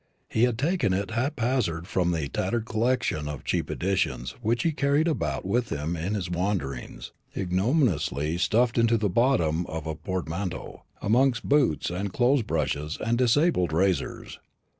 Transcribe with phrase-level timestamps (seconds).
[0.29, 5.07] He had taken it haphazard from the tattered collection of cheap editions which he carried
[5.07, 11.47] about with him in his wanderings, ignominiously stuffed into the bottom of a portmanteau, amongst
[11.47, 14.39] boots and clothes brushes and disabled razors.